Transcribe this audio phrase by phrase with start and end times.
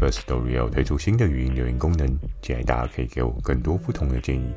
[0.00, 2.08] First Story 要推出新的语音留言功能，
[2.40, 4.52] 期待大家可以给我更多不同的建议。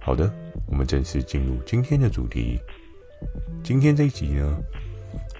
[0.00, 0.32] 好的，
[0.66, 2.60] 我们正式进入今天的主题。
[3.62, 4.58] 今天这一集呢，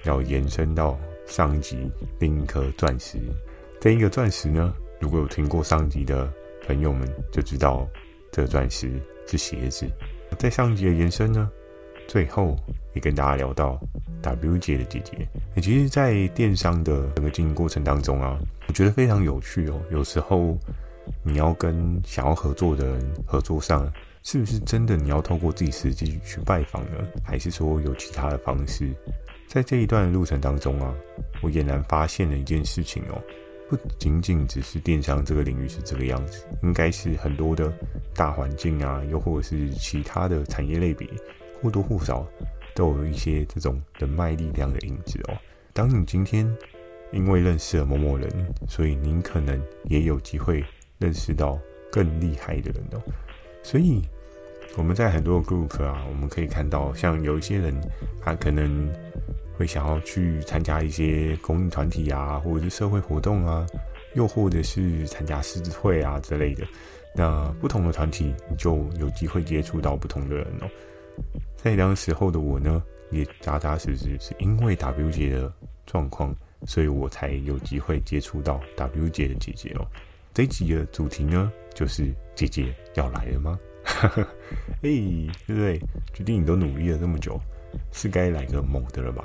[0.05, 3.19] 要延伸到上集另一颗钻石。
[3.81, 6.33] 这一个钻石呢，如果有听过上集的
[6.67, 7.87] 朋友们就知道，
[8.33, 9.87] 这钻石是鞋子。
[10.39, 11.51] 在上一集的延伸呢，
[12.07, 12.57] 最后
[12.95, 13.81] 也跟大家聊到
[14.23, 15.27] W 姐的姐姐。
[15.61, 19.81] 其实，在电商的整个经营过程当中啊，我觉得非常有趣哦。
[19.91, 20.57] 有时候
[21.23, 23.91] 你要跟想要合作的人合作上，
[24.23, 26.98] 是不是真的你要透过自己实际去拜访呢？
[27.23, 28.91] 还是说有其他的方式？
[29.47, 30.95] 在这一段路程当中啊，
[31.43, 33.21] 我俨然发现了一件事情哦，
[33.69, 37.73] 不仅仅只是电商这个领域是这个样子，应该是很多的
[38.15, 41.06] 大环境啊，又或者是其他的产业类别。
[41.65, 42.27] 或多或少
[42.75, 45.34] 都有一些这种人脉力量的影子哦。
[45.73, 46.47] 当你今天
[47.11, 48.31] 因为认识了某某人，
[48.69, 50.62] 所以您可能也有机会
[50.98, 51.59] 认识到
[51.91, 53.01] 更厉害的人哦。
[53.62, 54.03] 所以
[54.77, 57.75] 我们在很多 group 啊，我们可以看到，像有一些人，
[58.21, 58.93] 他可能
[59.56, 63.67] 会想要去参加一些公益团体啊，或者是社会活动啊，
[64.15, 66.67] 又或者是参加狮子会啊之类的。
[67.17, 70.69] 那不同的团体，你就有机会接触到不同的人哦。
[71.57, 75.53] 在当时候的我呢，也扎扎实实是因为 W 姐的
[75.87, 76.34] 状况，
[76.67, 79.87] 所以我才有机会接触到 W 姐的姐姐哦。
[80.33, 83.59] 这一集的主题呢，就是姐姐要来了吗？
[84.83, 85.79] 哎，对不对？
[86.12, 87.41] 决定你都努力了这么久，
[87.93, 89.25] 是该来个猛的了吧？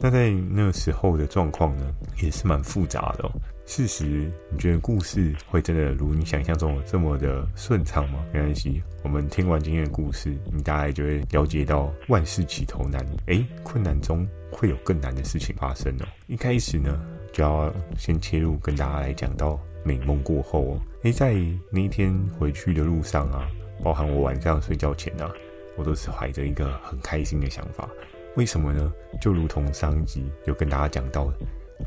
[0.00, 3.30] 那在那时候的状况呢，也是蛮复杂的哦。
[3.66, 8.22] 事实，你觉得故事会真的如你想象中这么的顺畅吗？
[8.30, 16.06] 没关系，我们听完今天的故事，你大概就会了解到万事起头难，诶，困难中会有更难的事情发生哦。
[16.26, 17.00] 一开始呢，
[17.32, 20.80] 就要先切入跟大家来讲到美梦过后哦。
[21.04, 21.34] 诶，在
[21.70, 23.48] 那一天回去的路上啊，
[23.82, 25.32] 包含我晚上睡觉前啊，
[25.76, 27.88] 我都是怀着一个很开心的想法。
[28.36, 28.92] 为什么呢？
[29.22, 31.38] 就如同上一集有跟大家讲到的，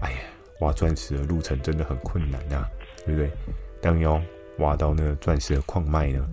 [0.01, 0.17] 哎呀。
[0.59, 2.69] 挖钻石的路程真的很困难啊，
[3.05, 3.29] 对不对？
[3.81, 4.21] 当要
[4.57, 6.27] 挖到那个钻石的矿脉呢，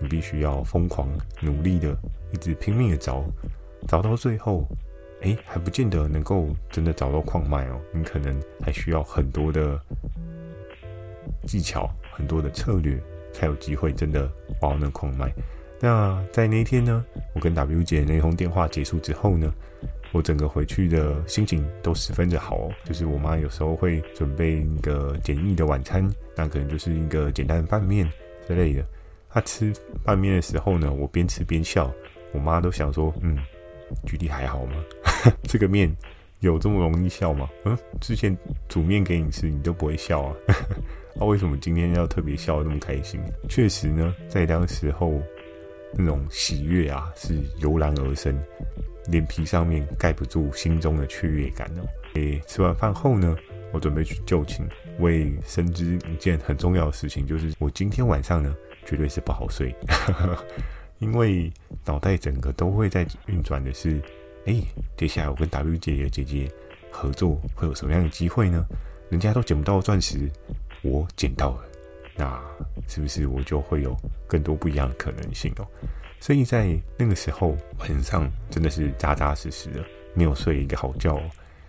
[0.00, 1.08] 你必须要疯狂
[1.40, 1.96] 努力的，
[2.30, 3.24] 一直拼命的找，
[3.88, 4.66] 找到最后，
[5.22, 7.80] 哎，还不见得能够真的找到矿脉哦。
[7.92, 9.80] 你可能还需要很多的
[11.46, 13.00] 技巧，很多的策略，
[13.32, 14.30] 才有机会真的
[14.60, 15.32] 挖到那矿脉。
[15.80, 17.02] 那在那一天呢，
[17.34, 19.50] 我跟 W 姐那通电话结束之后呢，
[20.12, 28.10] 我整个回去的心情都十分的好哦，就是我妈有时候会准备一个简易的晚餐，那可能就是一个简单的拌面
[28.46, 28.84] 之类的。
[29.28, 29.72] 她吃
[30.02, 31.88] 拌面的时候呢，我边吃边笑，
[32.32, 33.38] 我妈都想说：“嗯
[34.04, 34.84] ，GD 还好吗？
[35.44, 35.88] 这个面
[36.40, 37.48] 有这么容易笑吗？
[37.64, 38.36] 嗯，之前
[38.68, 40.36] 煮面给你吃，你都不会笑啊？
[41.14, 43.20] 那、 啊、为什么今天要特别笑得那么开心？
[43.48, 45.22] 确实呢，在当时候
[45.92, 48.36] 那种喜悦啊，是油然而生。”
[49.10, 51.82] 脸皮上面盖不住心中的雀跃感哦。
[52.14, 53.36] 诶，吃完饭后呢，
[53.72, 54.66] 我准备去就寝。
[54.98, 58.54] 我也深知一件很重要的事情，就是我今天晚上呢，
[58.84, 59.74] 绝对是不好睡，
[60.98, 61.50] 因为
[61.84, 64.00] 脑袋整个都会在运转的是，
[64.44, 64.62] 诶，
[64.96, 66.52] 接下来我跟 W 姐姐姐姐
[66.90, 68.66] 合作会有什么样的机会呢？
[69.08, 70.30] 人家都捡不到钻石，
[70.82, 71.62] 我捡到了，
[72.16, 72.42] 那
[72.86, 73.96] 是不是我就会有
[74.28, 75.66] 更多不一样的可能性哦？
[76.20, 81.22] 所以在那个时候晚上真的是扎扎实实的没有睡一个好觉哦。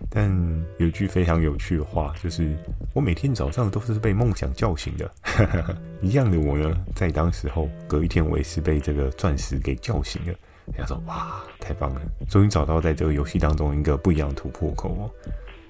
[0.10, 0.30] 但
[0.78, 2.56] 有一句非常有趣的话，就是
[2.94, 5.10] 我每天早上都是被梦想叫醒的。
[6.02, 10.34] 一样的我呢，在当时候隔一天我也是被这个钻石给叫醒了。
[10.76, 15.12] 他说：“哇，太棒了，终于找到在这个游戏当中一个不一样的突破口哦。”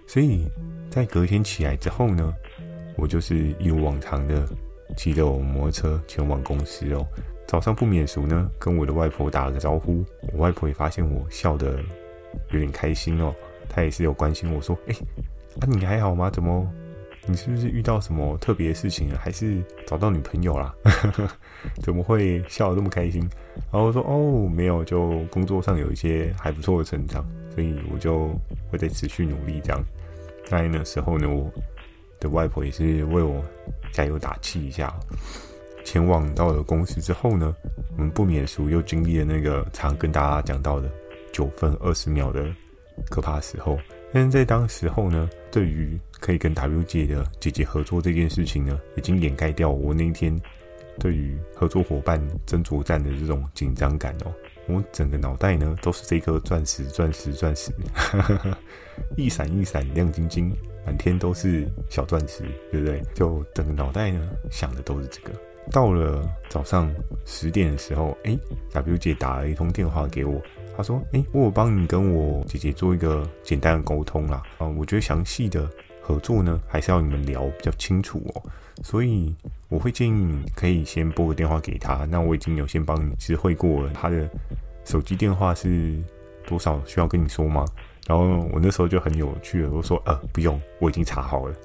[0.07, 0.47] 所以
[0.89, 2.33] 在隔天起来之后呢，
[2.95, 4.47] 我就是一如往常的
[4.95, 7.05] 骑着我摩托车前往公司哦。
[7.51, 10.05] 早上不免俗呢，跟我的外婆打了个招呼。
[10.31, 11.81] 我外婆也发现我笑得
[12.51, 13.35] 有点开心哦，
[13.67, 14.95] 她也是有关心我说：“哎，
[15.59, 16.29] 啊你还好吗？
[16.29, 16.65] 怎么
[17.25, 19.13] 你是不是遇到什么特别的事情？
[19.17, 20.73] 还是找到女朋友啦？
[21.83, 23.21] 怎么会笑得这么开心？”
[23.69, 27.21] 然后我说：“哦，没有，就工作上有一些还不错的成长，
[27.53, 28.29] 所以我就
[28.71, 29.83] 会在持续努力这样。”
[30.47, 31.51] 在那时候呢，我
[32.17, 33.43] 的外婆也是为我
[33.91, 34.97] 加油打气一下。
[35.83, 37.55] 前往到了公司之后呢，
[37.97, 40.89] 我们不免俗又经历了那个常跟大家讲到的
[41.31, 42.45] 九分二十秒的
[43.09, 43.77] 可怕时候。
[44.13, 50.37] 但是在当时候呢，对于可以跟 W 姐的姐姐合作这件事情呢，已经掩盖掉我那天
[50.99, 54.33] 对于合作伙伴争夺战的这种紧张感哦。
[54.67, 57.71] 我整个脑袋呢都是这颗钻石，钻石，钻石，
[59.15, 60.53] 一闪一闪亮晶晶，
[60.85, 63.01] 满天都是小钻石，对不对？
[63.13, 65.31] 就整个脑袋呢想的都是这个。
[65.69, 66.89] 到了早上
[67.25, 68.37] 十点的时候，哎
[68.71, 70.41] ，W 姐打了一通电话给我，
[70.75, 75.69] 她说：“哎，我有帮你跟我姐姐做一个简单的沟通啦，啊，我觉得详细的
[76.01, 78.41] 合作呢，还是要你们聊比较清楚哦，
[78.83, 79.33] 所以
[79.69, 82.05] 我会建议你可以先拨个电话给她。
[82.05, 84.29] 那我已经有先帮你知会过了，她的
[84.83, 85.95] 手机电话是
[86.47, 86.81] 多少？
[86.85, 87.63] 需要跟你说吗？
[88.07, 91.55] 然后我那时候就很有趣了，我说：呃，不用，我已经查好了。”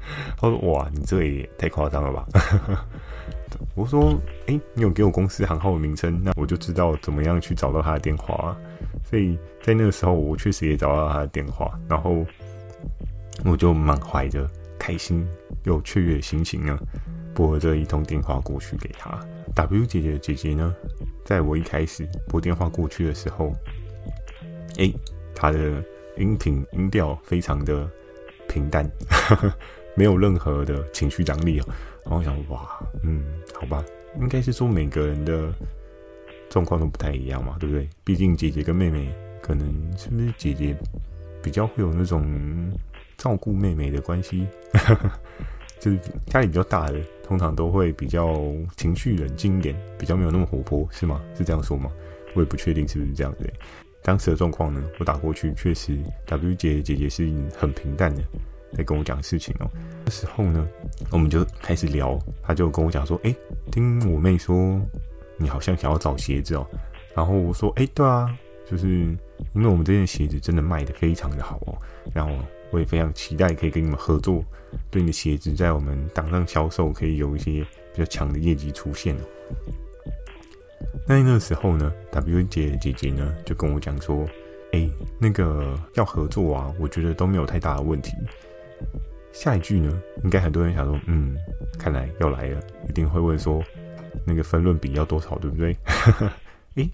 [0.36, 2.26] 他说：“哇，你这也太夸张了吧！”
[3.74, 8.56] 我说：“哎、你有给我公司行号的名称，那我就知道怎么样去找到他的电话。
[9.04, 12.24] 所以在那个时候，我确实也找到他的电话，然后
[13.44, 14.48] 我就满怀着
[14.78, 15.26] 开心
[15.64, 16.78] 又雀跃的心情呢，
[17.34, 19.18] 拨这一通电话过去给他。
[19.54, 20.74] W 姐姐的姐姐呢，
[21.24, 23.52] 在我一开始拨电话过去的时候，
[24.78, 24.92] 哎、
[25.34, 25.82] 她的
[26.16, 27.88] 音频音调非常的
[28.46, 28.88] 平淡。
[29.98, 31.66] 没有任何的情绪张力哦，
[32.04, 33.84] 然后我想，哇，嗯，好吧，
[34.20, 35.52] 应该是说每个人的
[36.48, 37.88] 状况都不太一样嘛，对不对？
[38.04, 39.12] 毕竟姐姐跟妹妹，
[39.42, 39.66] 可能
[39.98, 40.76] 是不是姐姐
[41.42, 42.70] 比较会有那种
[43.16, 44.46] 照顾妹妹的关系，
[45.80, 45.98] 就是
[46.28, 48.40] 家里比较大的，通常都会比较
[48.76, 51.20] 情绪冷静一点，比较没有那么活泼，是吗？
[51.36, 51.90] 是这样说吗？
[52.34, 53.52] 我也不确定是不是这样子。
[54.04, 58.22] 当时的状况呢，我打过去，确实 W 姐姐姐是很平淡的。
[58.76, 59.70] 在跟我讲事情哦，
[60.04, 60.68] 这时候呢，
[61.10, 63.34] 我们就开始聊，他就跟我讲说，哎，
[63.72, 64.80] 听我妹说，
[65.36, 66.66] 你好像想要找鞋子哦，
[67.14, 68.32] 然后我说，哎，对啊，
[68.70, 68.88] 就是
[69.54, 71.78] 因为我们这件鞋子真的卖得非常的好哦，
[72.12, 72.32] 然后
[72.70, 74.44] 我也非常期待可以跟你们合作，
[74.90, 77.64] 对你的鞋子在我们档上销售可以有一些
[77.94, 79.16] 比较强的业绩出现。
[81.06, 84.28] 那那个时候呢，W 姐姐姐呢就跟我讲说，
[84.72, 84.88] 哎，
[85.18, 88.12] 那个要合作啊，我觉得都没有太大的问题。
[89.32, 91.36] 下一句呢，应该很多人想说，嗯，
[91.78, 93.62] 看来要来了，一定会问说，
[94.26, 95.76] 那个分论比要多少，对不对？
[96.76, 96.90] 诶，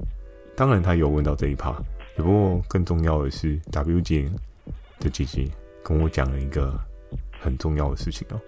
[0.54, 1.72] 当然他有问到这一趴，
[2.16, 4.31] 只不过更重要的是，W 姐
[5.00, 5.48] 的姐姐
[5.82, 6.78] 跟我讲了一个
[7.40, 8.40] 很重要的事情哦。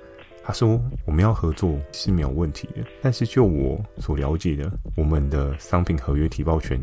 [0.44, 6.80] 她说我们要合作是没有问题的，但是就我所了解的，我们的商品合约提报权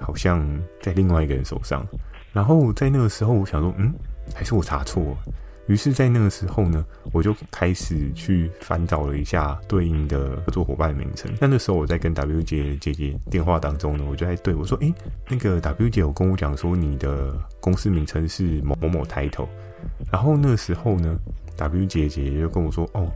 [0.00, 0.46] 好像
[0.82, 1.86] 在另外一个人手上。
[2.32, 3.94] 然后在那个时候，我想说，嗯。
[4.34, 5.16] 还是我查错了，
[5.68, 11.30] 于是，在那个时候呢，我就开始去翻找了一下对应的合作伙伴名称。
[11.38, 14.92] 那那时候我在跟 W 姐姐姐电话当中呢，我就在对我说：“诶，
[15.28, 19.46] 那个 W 姐有跟我讲说你的公司名称是某某某 title。”
[20.10, 21.18] 然后那时候呢
[21.56, 23.06] ，W 姐姐就跟我说：“哦，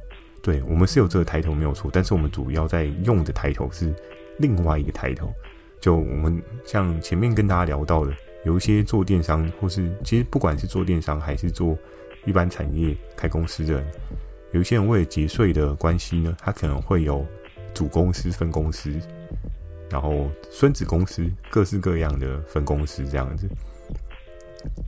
[0.43, 3.93] 对，我们是有这个 title 没有错，但是我们主要在用的 title 是
[4.39, 5.33] 另外一个 title。
[5.81, 8.13] 就我们像前面跟大家聊到的。”
[8.45, 11.79] 有一些做电商，或是其实不管是做电商还是做
[12.25, 13.85] 一般产业开公司的人，
[14.53, 17.27] 有一些人为了节税的关系呢，他可能会有
[17.75, 18.93] 主公司、分公司，
[19.91, 23.49] 然后孙子公司，各式各样的分公司这样子。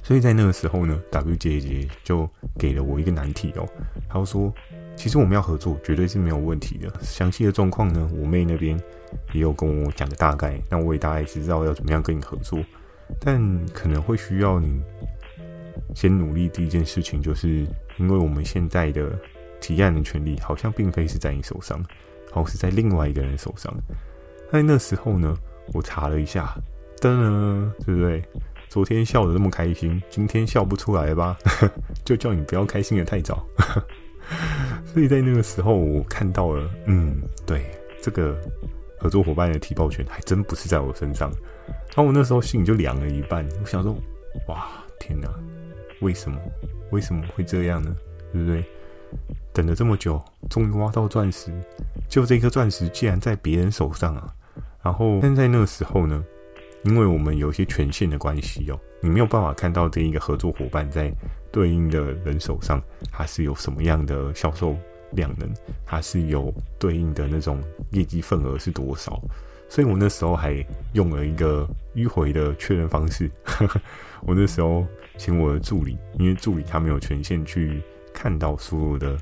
[0.02, 3.68] 所以在那个时候呢，W 姐姐就给了我一个难题哦，
[4.08, 4.52] 她说
[4.94, 6.88] ：“其实我们要合作，绝对是没有问题的。
[7.02, 8.80] 详细的状况呢，我妹那边
[9.32, 12.60] 也有跟我讲个大概，那我也大概知道要怎么样跟你合作。”
[13.20, 14.80] 但可能会需要你
[15.94, 16.48] 先努力。
[16.48, 17.66] 第一件事情，就是
[17.98, 19.10] 因为我们现在的
[19.60, 21.82] 提案的权利好像并非是在你手上，
[22.32, 23.72] 而是在另外一个人手上。
[24.52, 25.36] 在那时候呢，
[25.72, 26.54] 我查了一下，
[27.00, 28.22] 噔噔，对不对？
[28.68, 31.36] 昨天笑得那么开心，今天笑不出来吧？
[32.04, 33.46] 就叫你不要开心得太早。
[34.84, 37.64] 所以在那个时候，我看到了，嗯，对，
[38.02, 38.36] 这个
[38.98, 41.30] 合作伙伴的提报权还真不是在我身上。
[41.68, 43.96] 然后我那时候心里就凉了一半，我想说，
[44.48, 44.66] 哇，
[44.98, 45.28] 天哪，
[46.04, 46.38] 为什么？
[46.90, 47.96] 为什么会这样呢？
[48.30, 48.62] 对不对？
[49.54, 51.50] 等了这么久，终于挖到钻石，
[52.08, 54.34] 就这颗钻石竟然在别人手上啊！
[54.82, 56.22] 然后，但在那个时候呢，
[56.82, 61.10] 因为我们有一些权限的关系哦，你没有办法看到这一个合作伙伴在
[61.50, 64.76] 对应的人手上，他是有什么样的销售
[65.12, 65.48] 量能，
[65.86, 69.18] 他是有对应的那种业绩份额是多少。
[69.68, 73.30] 所以我那时候还用了一个迂回的确认方式。
[74.26, 79.18] 我那时候请我的助理，因为助理他没有权限去看到所有的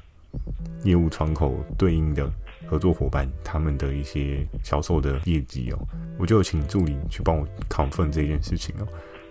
[0.85, 2.31] 业务窗口对应的
[2.67, 5.79] 合作伙伴他们的一些销售的业绩哦，
[6.19, 8.87] 我就请助理去帮我 confirm 这件事情哦，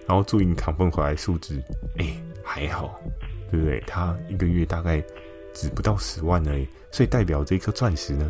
[0.08, 1.62] 然后助理 confirm 回来数字，
[1.98, 2.06] 哎，
[2.44, 3.00] 还好，
[3.50, 3.80] 对不对？
[3.88, 5.02] 他一个月大概
[5.54, 8.30] 只不到十万而已，所以代表这颗钻石呢，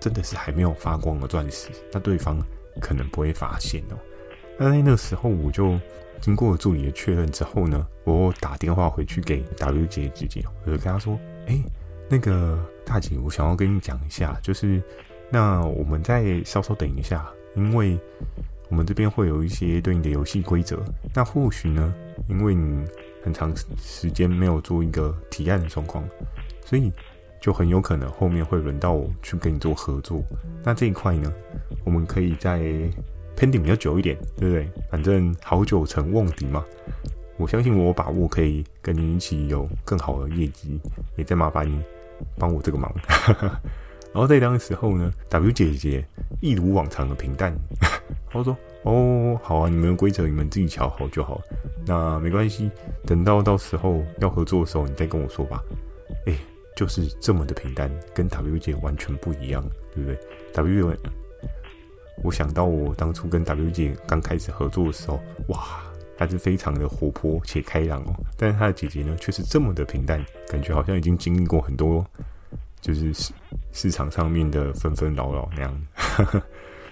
[0.00, 2.40] 真的是还没有发光的钻石，那对方
[2.80, 3.98] 可能不会发现哦。
[4.58, 5.78] 那在那个时候，我就
[6.20, 11.62] 经过助理的确认之后呢，我打电话回去给 W 姐姐姐，我就跟她说：“哎，
[12.08, 14.82] 那个大姐，我想要跟你讲一下，就是
[15.30, 17.98] 那我们再稍稍等一下，因为
[18.68, 20.82] 我们这边会有一些对应的游戏规则。
[21.14, 21.94] 那或许呢，
[22.28, 22.84] 因为你
[23.22, 26.02] 很长时间没有做一个提案的状况，
[26.64, 26.90] 所以
[27.40, 30.22] 就很有可能后面会轮到我去跟你做合作。
[30.64, 31.32] 那这一块呢，
[31.84, 32.60] 我们可以在。”
[33.36, 34.68] Pending 比较久一点，对不对？
[34.90, 36.64] 反正好酒成瓮底嘛。
[37.36, 40.80] 我相信我把握可以跟你一起有更好的业绩，
[41.16, 41.78] 也再麻烦你
[42.38, 42.90] 帮我这个忙。
[44.14, 46.02] 然后在当时候呢，W 姐姐
[46.40, 47.54] 一如往常的平淡，
[48.30, 51.38] 她说：“哦，好啊，你们的规则你们自己瞧好就好。
[51.86, 52.70] 那没关系，
[53.04, 55.62] 等到到时候要合作的时候，你再跟我说吧。”
[56.24, 56.34] 哎，
[56.74, 59.62] 就是这么的平淡，跟 W 姐完全不一样，
[59.94, 60.18] 对不对
[60.54, 60.96] ？W
[62.22, 65.82] 我想到我当初跟 W 姐刚开始合作的时候，哇，
[66.16, 68.14] 她是非常的活泼且开朗哦。
[68.36, 72.04] 但是她的姐姐呢，却是这么的平淡，感觉好像已经经历过很多，
[72.80, 73.32] 就是市
[73.72, 75.86] 市场上面的纷纷扰扰那样。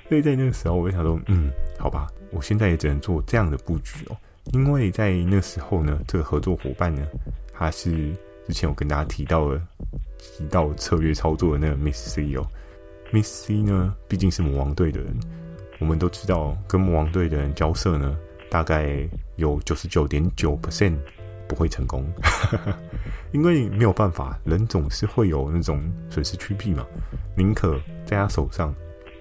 [0.09, 4.17] 所以在那个时候，我就想说，嗯，好吧，我现在也只能做这样的布局哦。
[4.53, 7.03] 因为在那时候呢，这个合作伙伴呢，
[7.51, 8.13] 他是
[8.47, 9.61] 之前我跟大家提到的
[10.19, 12.47] 提到策略操作的那个 Miss C 哦。
[13.13, 15.15] Miss C 呢，毕竟是魔王队的人，
[15.79, 18.17] 我们都知道，跟魔王队的人交涉呢，
[18.51, 20.97] 大概有九十九点九 percent
[21.47, 22.05] 不会成功，
[23.33, 26.85] 因为没有办法，人总是会有那种损失趋避嘛，
[27.37, 28.75] 宁可在他手上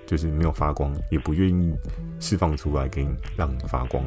[0.07, 1.75] 就是没有发光，也不愿意
[2.19, 4.03] 释放出来给你让你发光。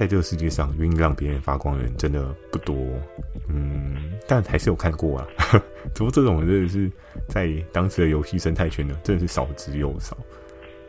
[0.00, 2.74] 在这个世界上，愿意让别人发光的人真的不多，
[3.48, 5.28] 嗯，但还是有看过啊。
[5.92, 6.90] 只不过这种真的是
[7.28, 10.16] 在当时的游戏生态圈呢，真的是少之又少。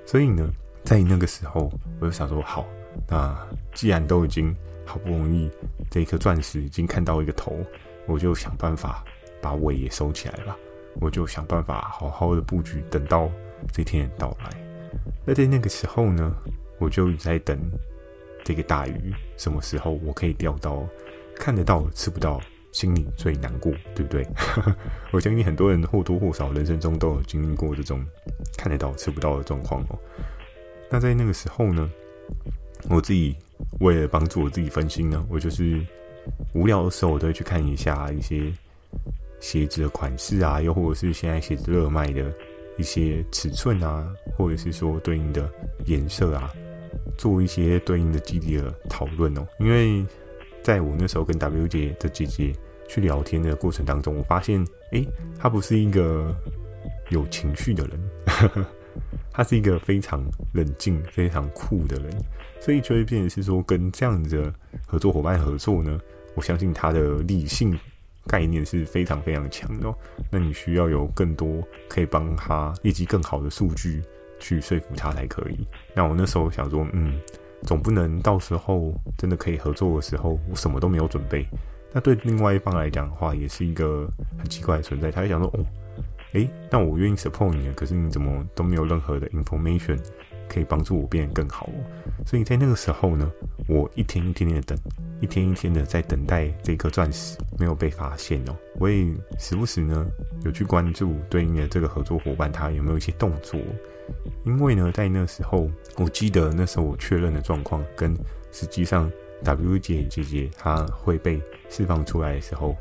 [0.05, 0.49] 所以呢，
[0.85, 2.65] 在那个时候，我就想说，好，
[3.09, 3.37] 那
[3.73, 5.51] 既然都已经好不容易
[5.89, 7.53] 这一颗钻石已经看到一个头，
[8.05, 9.03] 我就想办法
[9.41, 10.55] 把尾也收起来吧。
[11.01, 13.29] 我就想办法好好的布局，等到
[13.73, 14.49] 这天的到来。
[15.25, 16.33] 那在那个时候呢，
[16.79, 17.59] 我就在等。
[18.43, 20.87] 这个大鱼什么时候我可以钓到？
[21.37, 22.39] 看得到吃不到，
[22.71, 24.23] 心里最难过，对不对？
[25.11, 28.05] 我相信很多人或多或少人生中都有经历过这种
[28.59, 29.97] 看得到吃不到的状况哦。
[30.87, 31.89] 那在那个时候呢，
[32.89, 33.35] 我自己
[33.79, 35.83] 为了帮助我自己分心呢，我就是
[36.53, 38.53] 无聊的时候，我都会去看一下一些
[39.39, 42.31] 鞋子的款式啊，又或者是现在鞋子热卖的
[42.77, 44.07] 一些尺寸啊，
[44.37, 45.51] 或者是说对应的
[45.85, 46.53] 颜色啊。
[47.17, 50.05] 做一些对应的基地的讨论哦，因为
[50.63, 52.53] 在我那时候跟 W 姐的姐姐
[52.87, 55.07] 去聊天的过程当中，我发现，诶，
[55.39, 56.35] 她不是一个
[57.09, 58.65] 有情绪的人，呵呵，
[59.31, 62.11] 她是一个非常冷静、非常酷的人，
[62.59, 64.53] 所以就会变成是说，跟这样的
[64.85, 65.99] 合作伙伴合作呢，
[66.35, 67.77] 我相信他的理性
[68.27, 69.95] 概念是非常非常强的哦。
[70.29, 74.01] 那你需要有更多可以帮他业绩更好的数据。
[74.41, 75.65] 去说服他才可以。
[75.95, 77.17] 那我那时候想说，嗯，
[77.63, 81.47] 总不能到时候真的可以合作的时候，我什么都没有准备。
[81.93, 85.11] 那对另外一方来讲的话，也是一个很奇怪的存在。
[85.11, 85.65] 他会想说，哦，
[86.33, 89.99] 诶，那我愿意 support 你，可是你怎么都没有任何的 information
[90.49, 91.79] 可以帮助我变得更好哦？
[92.25, 93.29] 所以在那个时候呢，
[93.67, 94.77] 我一天一天的等，
[95.19, 98.55] 一天一天的在等待这颗钻石没有被发现哦。
[98.79, 99.05] 我也
[99.37, 100.07] 时不时呢
[100.45, 103.59] 有去关注对应的这个合作伙伴，他有没有一些动作。
[104.43, 108.15] 因为呢，在那时候，我记得那时候我确认的状况，跟
[108.51, 109.11] 实际上
[109.43, 112.75] W 姐姐姐她会被释放出来的时候，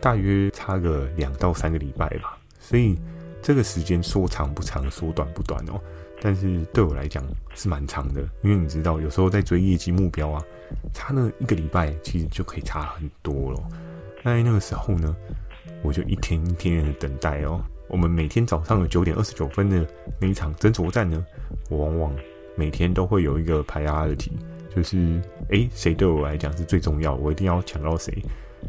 [0.00, 2.38] 大约差个两到三个礼拜吧。
[2.58, 2.98] 所以
[3.40, 5.80] 这个时间说长不长，说短不短哦。
[6.20, 7.22] 但是对我来讲
[7.54, 10.42] 是蛮长的，因为你知道，有时候在追业绩目标啊，
[10.92, 13.62] 差那一个礼拜其实就可以差很多了。
[14.22, 15.14] 那在那个时候呢，
[15.82, 17.62] 我就一天一天的等待哦。
[17.88, 19.86] 我们每天早上的九点二十九分的
[20.20, 21.24] 那一场争夺战呢，
[21.70, 22.16] 我往往
[22.56, 24.32] 每天都会有一个排压的题
[24.74, 28.12] 就是诶，谁对我来讲是最重要，我一定要抢到谁。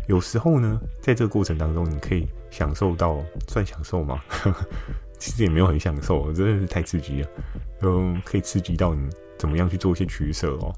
[0.07, 4.21] 有时候呢，在这个过程当中，你可以享受到，算享受吗？
[5.19, 7.27] 其实也没有很享受，真的是太刺激了。
[7.81, 10.71] 嗯，可以刺激到你怎么样去做一些取舍哦。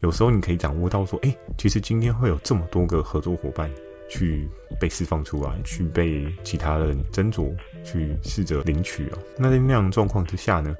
[0.00, 3.70] 有时候你可以掌握到说，诶，其实今天会有这么多个合作伙伴，
[4.10, 4.46] 去
[4.78, 7.54] 被释放出来，去被其他人斟酌，
[7.84, 9.18] 去试着领取哦。
[9.36, 10.74] 那在那样状况之下呢，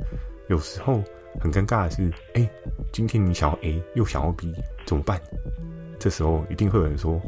[0.49, 1.03] 有时候
[1.41, 2.49] 很尴尬的是，哎、
[2.93, 4.53] 今天你想要 A 又想要 B
[4.87, 5.21] 怎么办？
[5.99, 7.21] 这时候一定会有人说，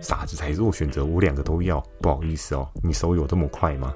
[0.00, 1.80] 傻子才做选择，我两个都要。
[2.00, 3.94] 不好意思哦，你手有这么快吗？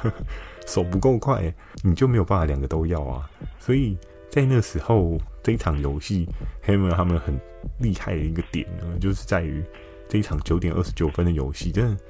[0.66, 3.30] 手不够快，你就没有办法两个都要啊。
[3.58, 3.96] 所以
[4.28, 6.28] 在那时候，这一场游戏
[6.66, 7.38] ，Hammer 他们很
[7.78, 9.64] 厉害的一个点呢，就是在于
[10.08, 12.02] 这一场九点二十九分的游戏，真的，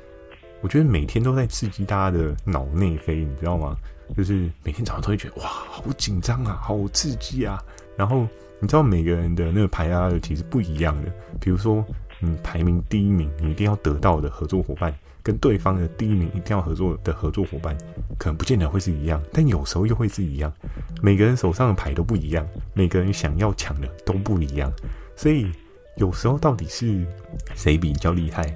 [0.66, 3.76] 我觉得每天都在刺激大家的脑内啡，你知道吗？
[4.16, 7.62] 就是每天早上都会觉得哇，好紧张啊，好刺激啊。
[7.96, 8.26] 然后
[8.58, 11.85] 你知道每个人的那个排压的其实不一样的，比如说
[12.18, 14.92] 你排名第一名，你一定要得到的合作伙伴。
[15.23, 17.78] 跟对方的第一名一定要合作的合作伙伴，
[18.18, 20.52] 可能不见得会是一样，但有时候又会是一样。
[21.00, 22.44] 每个人手上的牌都不一样，
[22.75, 24.73] 每个人想要抢的都不一样，
[25.14, 25.46] 所以
[25.94, 27.06] 有时候到底是
[27.54, 28.52] 谁比较厉害，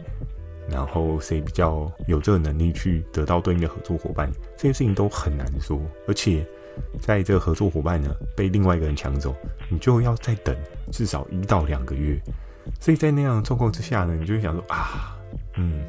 [0.70, 5.80] 然后谁比较有这个能力去得到对应的合作伙伴，这件事情都很难说。
[6.06, 6.46] 而且
[7.00, 9.34] 在这个合作伙伴呢被另外一个人抢走，
[9.68, 10.56] 你就要再等
[10.92, 12.18] 至少一到两个月。
[12.80, 15.18] 所以在那样的状况之下呢，你就会想说啊，
[15.56, 15.82] 嗯。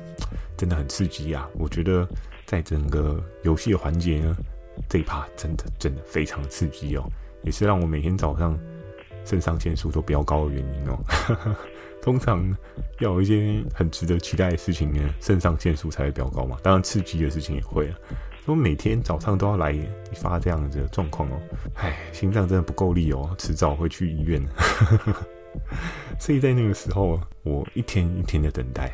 [0.58, 1.50] 真的很刺激啊！
[1.56, 2.08] 我觉得
[2.46, 4.38] 在整个游戏的环节呢，
[4.88, 7.04] 这一趴真的真的非常刺激哦，
[7.42, 8.56] 也是让我每天早上
[9.26, 11.00] 肾上腺素都飙高的原因哦。
[12.02, 12.50] 通常
[13.00, 16.58] 要有一些很值得期待的事情呢，肾上腺素才会飙高嘛。
[16.64, 17.96] 当然刺激的事情也会啊。
[18.46, 21.40] 所以每天早上都要来一发这样子的状况哦。
[21.76, 24.42] 唉，心脏真的不够力哦，迟早会去医院。
[26.20, 28.92] 所以在那个时候，我一天一天的等待，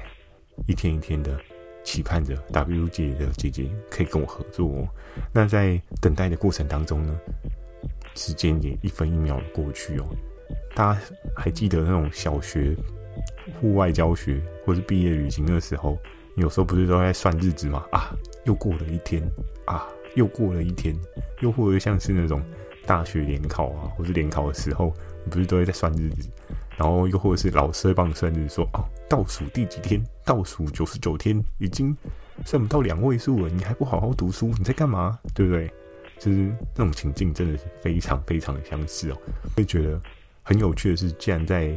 [0.67, 1.39] 一天一天的。
[1.83, 4.85] 期盼着 W 姐的姐姐可以跟我合作哦。
[5.31, 7.17] 那在等待的过程当中呢，
[8.13, 10.05] 时间也一分一秒的过去哦。
[10.75, 11.01] 大家
[11.33, 12.75] 还记得那种小学
[13.59, 15.97] 户外教学或是毕业旅行的时候，
[16.35, 17.85] 有时候不是都在算日子吗？
[17.91, 19.21] 啊，又过了一天
[19.65, 20.95] 啊，又过了一天，
[21.41, 22.41] 又或者像是那种
[22.85, 26.29] 大学联考啊，或是联考的时候，你不是都会在算日子？
[26.77, 30.01] 然后又或者是老师会帮你算日子，说哦，倒数第几天？
[30.23, 31.95] 倒数九十九天，已经
[32.45, 35.17] 算不到两位数了，你还不好好读书，你在干嘛？
[35.33, 35.71] 对不对？
[36.19, 36.37] 就是
[36.75, 39.17] 那种情境，真的是非常非常的相似哦。
[39.55, 39.99] 会觉得
[40.43, 41.75] 很有趣的是，既然在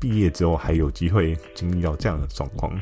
[0.00, 2.72] 毕业之后还有机会经历到这样的状况，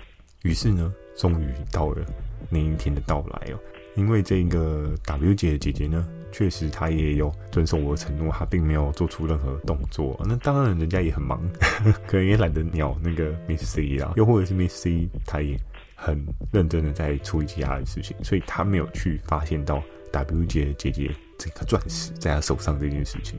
[0.42, 2.04] 于是呢，终于到了
[2.50, 3.58] 那一天的到来哦。
[3.96, 6.06] 因为这个 W 姐姐姐呢。
[6.36, 10.20] 确实，她也有遵守我的承诺，她并没有做出任何动作。
[10.28, 11.40] 那当然，人家也很忙，
[12.08, 15.56] 可能也懒得鸟那个 Miss C 啊，又或者是 Miss C，她也
[15.94, 23.38] 很认真的在处理其他的事情，所以她没有去发现到 W 姐姐姐这颗钻石在她手上这件事情。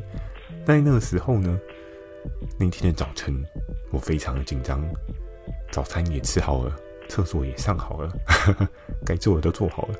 [0.65, 1.59] 在那个时候呢，
[2.57, 3.33] 那天的早晨，
[3.91, 4.83] 我非常的紧张，
[5.71, 6.75] 早餐也吃好了，
[7.09, 8.67] 厕所也上好了，呵 呵
[9.05, 9.95] 该做的都做好了。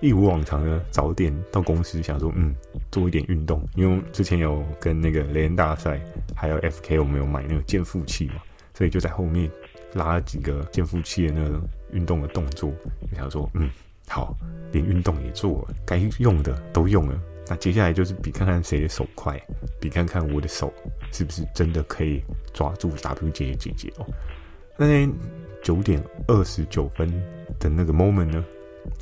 [0.00, 2.52] 一如往常的早点到公司，想说嗯，
[2.90, 6.00] 做一点运动，因为之前有跟那个雷人大赛，
[6.34, 8.42] 还有 FK，我们有买那个健腹器嘛，
[8.74, 9.48] 所以就在后面
[9.92, 11.60] 拉了几个健腹器的那个
[11.92, 12.72] 运动的动作，
[13.08, 13.70] 就想说嗯，
[14.08, 14.36] 好，
[14.72, 17.16] 连运动也做了，该用的都用了，
[17.48, 19.40] 那接下来就是比看看谁的手快，
[19.80, 20.72] 比看看我的手
[21.12, 22.22] 是不是真的可以
[22.54, 24.06] 抓住 W 姐姐姐哦。
[24.76, 25.12] 那天
[25.62, 27.10] 九点二十九分
[27.58, 28.44] 的那个 moment 呢？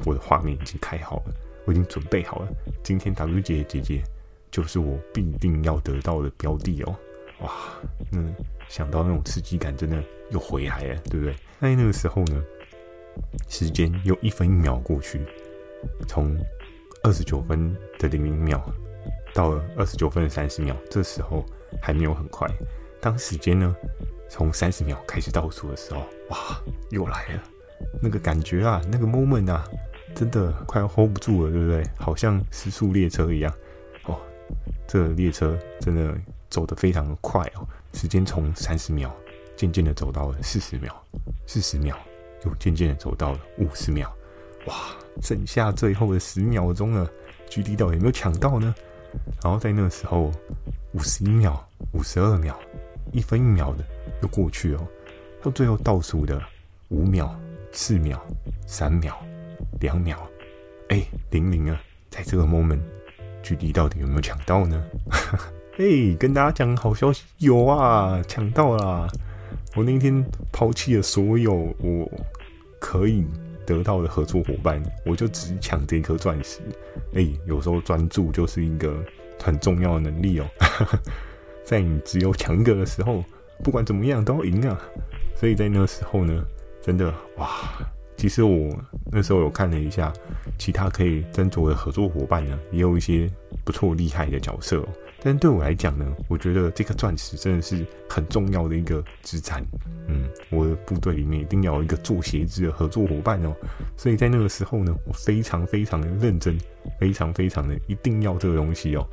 [0.04, 2.48] 我的画面已经开好了，我已经准备好了。
[2.82, 4.02] 今天 W 姐姐姐
[4.50, 6.94] 就是我必定要得到的标的哦！
[7.40, 7.50] 哇，
[8.10, 8.22] 那，
[8.68, 11.34] 想到那种刺激感，真的又回来了，对不对？
[11.58, 12.42] 那那个时候呢，
[13.48, 15.20] 时间又一分一秒过去，
[16.06, 16.36] 从
[17.02, 18.62] 二十九分的零零秒
[19.32, 21.44] 到了二十九分的三十秒，这时候
[21.80, 22.48] 还没有很快。
[23.00, 23.74] 当时间呢，
[24.28, 26.60] 从三十秒开始倒数的时候，哇，
[26.90, 27.42] 又来了。
[28.02, 29.66] 那个感觉啊，那个 moment 啊，
[30.14, 31.82] 真的快要 hold 不住了，对不对？
[31.98, 33.50] 好像时速列车一样
[34.04, 34.18] 哦。
[34.86, 36.14] 这列车真的
[36.50, 39.14] 走得非常的快哦，时间从三十秒
[39.56, 40.94] 渐渐的走到了四十秒，
[41.46, 41.96] 四十秒
[42.44, 44.14] 又渐渐的走到了五十秒，
[44.66, 44.74] 哇，
[45.22, 47.10] 剩下最后的十秒钟了
[47.48, 48.74] 距离到底有没有抢到呢？
[49.42, 50.30] 然后在那个时候，
[50.92, 52.58] 五十一秒、五十二秒、
[53.12, 53.84] 一分一秒的
[54.22, 54.86] 又过去哦，
[55.42, 56.40] 到最后倒数的
[56.88, 57.34] 五秒。
[57.72, 58.20] 四秒、
[58.66, 59.16] 三秒、
[59.78, 60.16] 两秒，
[60.88, 62.80] 哎、欸，零零啊，在这个 moment，
[63.44, 64.84] 距离到底有没有抢到呢？
[65.78, 69.08] 哎、跟大家讲好消息，有啊，抢到啦！
[69.76, 70.20] 我那天
[70.50, 72.10] 抛弃了所有我
[72.80, 73.24] 可以
[73.70, 76.60] 得到的合作伙伴，我就只抢这颗钻石。
[77.14, 79.02] 哎、有时候专注就是一个
[79.40, 80.46] 很重要的能力哦。
[81.64, 83.24] 在你只有抢一个的时候，
[83.62, 84.80] 不管怎么样都要赢啊！
[85.36, 86.44] 所以在那时候呢。
[86.82, 87.46] 真的哇！
[88.16, 88.74] 其实我
[89.12, 90.10] 那时候有看了一下，
[90.58, 93.30] 其他可以斟酌的合作伙伴呢，也有一些
[93.66, 94.88] 不错厉害的角色哦。
[95.22, 99.62] 但对我来讲呢，我觉得这个钻石真的是很重要的一个资产。
[100.08, 103.54] 嗯，我的部队里面一定要有一个做鞋子的合作伙伴哦。
[103.96, 106.58] 所以在那个时候呢，我非常非常的认真，
[106.98, 109.06] 非常非常的一定要这个东西哦。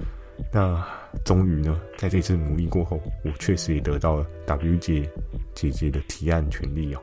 [0.51, 0.85] 那
[1.25, 5.09] 终于呢，在这次努力过后，我确实也得到了 W 姐
[5.53, 7.01] 姐姐的提案权利哦。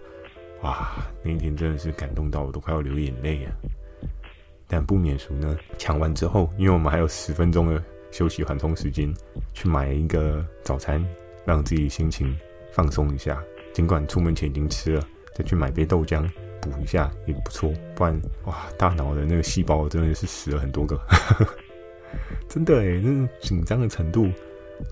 [0.62, 3.52] 哇，那一天真的是感动到我都快要流眼泪啊！
[4.66, 7.82] 但不免俗呢，抢完之后，因为我们还有十分钟的
[8.14, 9.12] 休息缓冲时间，
[9.52, 11.04] 去买一个早餐，
[11.44, 12.38] 让自己心情
[12.70, 13.42] 放松一下。
[13.72, 17.72] 尽管出门前已经吃了，再去买杯豆浆补一下也不错。
[17.96, 20.96] 不然，哇，大脑的那个细胞真的是死了很多个，
[22.48, 24.30] 真的诶，那种紧张的程度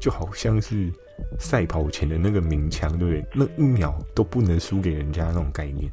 [0.01, 0.93] 就好像是。
[1.39, 3.25] 赛跑前的那个鸣枪，对不对？
[3.33, 5.89] 那一秒都不能输给人家那种概念。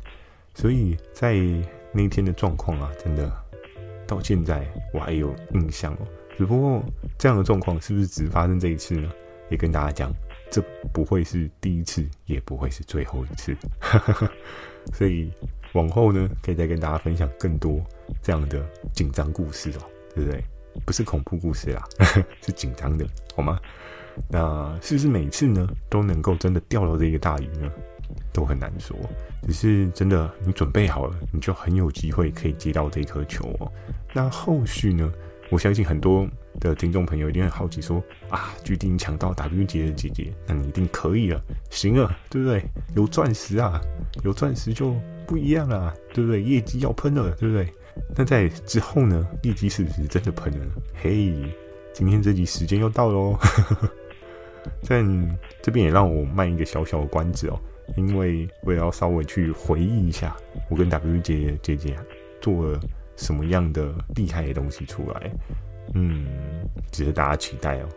[0.55, 1.35] 所以在
[1.91, 3.31] 那天的状况啊，真的
[4.07, 6.07] 到现在我还有印象哦。
[6.39, 6.81] 只不过
[7.17, 9.11] 这样的状况是不是只发生这一次呢？
[9.49, 10.09] 也跟大家讲，
[10.49, 13.53] 这不会是第一次，也不会是最后一次。
[14.95, 15.29] 所以
[15.73, 17.83] 往后呢，可以再跟大家分享更多
[18.23, 19.83] 这样的紧张故事哦，
[20.15, 20.41] 对不对？
[20.85, 21.83] 不是恐怖故事啦，
[22.41, 23.59] 是紧张的，好吗？
[24.29, 27.69] 那是不是每次呢都能够真的钓到这个大鱼呢？
[28.31, 28.95] 都很难说。
[29.45, 33.69] 只是真的，你准备好了，你就很有机会可以接到这颗球哦。
[34.13, 35.11] 那后续呢？
[35.49, 36.27] 我相信很多
[36.59, 42.63] 的听众朋友一定很好奇说，啊，决定抢到 W 姐的姐姐，那你一定可以了，行了，对不对？
[42.95, 43.81] 有钻石啊，
[44.23, 46.41] 有钻石就不一样啊，对不对？
[46.41, 47.67] 业绩要喷了，对不对？
[48.15, 49.27] 那在之后呢？
[49.43, 50.65] 业绩是不是真的喷了？
[51.01, 51.33] 嘿，
[51.93, 53.37] 今天这集时间又到喽。
[54.87, 57.59] 但这边也让我卖一个小小的关子哦，
[57.97, 60.35] 因为我也要稍微去回忆一下，
[60.69, 61.97] 我跟 W 姐姐姐
[62.39, 62.79] 做了
[63.19, 65.31] 什么样的厉害的东西出来，
[65.93, 66.25] 嗯，
[66.91, 67.89] 值得大家期待哦。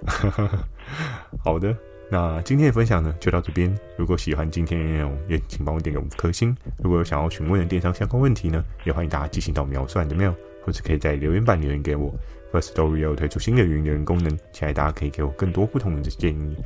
[1.43, 1.75] 好的，
[2.11, 3.73] 那今天的分享呢就到这边。
[3.97, 6.55] 如果喜欢今天的内容，也请帮我点个五颗星。
[6.83, 12.13] 如果有想要询问的电商相关问题呢，也欢迎大家寄信到描述的 mail，或者可以在留言板留言给我。
[12.53, 16.57] Firstory 有推出新的语音留言功能，期待大家可以给我更多不同的建议。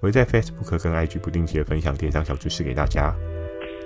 [0.00, 3.12] 我会在 Facebook 跟 IG 不定期的分享电商小知识给大家。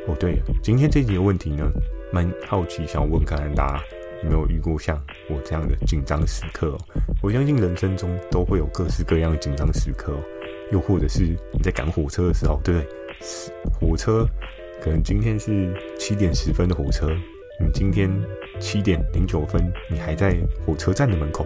[0.07, 1.71] 哦，对，今天这集的问题呢，
[2.13, 3.85] 蛮好奇，想问看看大家
[4.25, 6.79] 有没有遇过像我这样的紧张时刻哦？
[7.23, 10.21] 我相信人生中都会有各式各样的紧张时刻哦，
[10.73, 12.89] 又或者是你在赶火车的时候，对不对？
[13.81, 14.27] 火车
[14.81, 17.09] 可能今天是七点十分的火车。
[17.61, 18.09] 你今天
[18.61, 21.45] 七点零九分，你还在火车站的门口，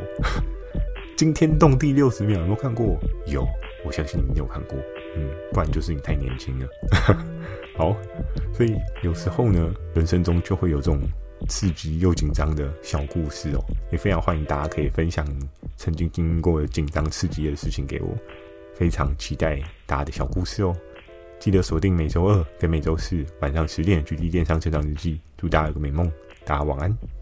[1.16, 2.98] 惊天动地六十秒，有没有看过？
[3.26, 3.48] 有，
[3.82, 4.78] 我相信你没有看过，
[5.16, 6.66] 嗯，不然就是你太年轻了。
[7.78, 7.96] 好，
[8.52, 11.00] 所以有时候呢，人生中就会有这种
[11.48, 15.26] 刺激又紧张的小故事哦，也非常欢迎大家可以分享
[15.76, 18.08] 曾经经历过的紧张刺激的事情给我，
[18.74, 20.76] 非常期待大家的小故事哦。
[21.38, 26.10] 记得锁定每周二跟每周四晚上十点《距离电商成长日记》，祝大家有个美梦，
[26.44, 27.21] 大家晚安。